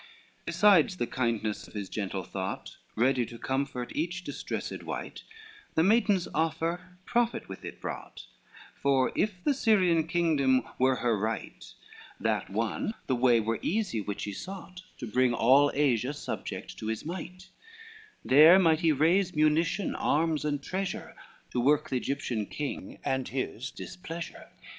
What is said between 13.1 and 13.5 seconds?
way